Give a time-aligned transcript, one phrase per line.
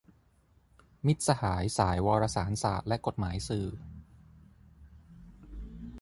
[1.05, 3.67] มิตรสหายสายวารสารศาสตร์และกฎหมายสื่อ